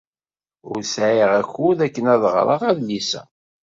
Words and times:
Ur 0.69 0.79
sɛiɣ 0.93 1.31
akud 1.41 1.77
akken 1.85 2.05
ad 2.13 2.23
ɣreɣ 2.33 2.61
adlis-a. 2.69 3.21